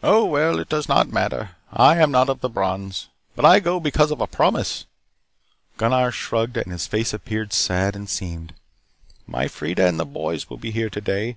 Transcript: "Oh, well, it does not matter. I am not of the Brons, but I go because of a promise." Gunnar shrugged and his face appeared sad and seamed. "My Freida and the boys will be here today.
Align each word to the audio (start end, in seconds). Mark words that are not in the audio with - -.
"Oh, 0.00 0.24
well, 0.26 0.60
it 0.60 0.68
does 0.68 0.88
not 0.88 1.08
matter. 1.10 1.56
I 1.72 1.96
am 1.98 2.12
not 2.12 2.28
of 2.28 2.40
the 2.40 2.48
Brons, 2.48 3.08
but 3.34 3.44
I 3.44 3.58
go 3.58 3.80
because 3.80 4.12
of 4.12 4.20
a 4.20 4.28
promise." 4.28 4.86
Gunnar 5.76 6.12
shrugged 6.12 6.56
and 6.56 6.70
his 6.70 6.86
face 6.86 7.12
appeared 7.12 7.52
sad 7.52 7.96
and 7.96 8.08
seamed. 8.08 8.54
"My 9.26 9.46
Freida 9.48 9.88
and 9.88 9.98
the 9.98 10.06
boys 10.06 10.48
will 10.48 10.58
be 10.58 10.70
here 10.70 10.88
today. 10.88 11.36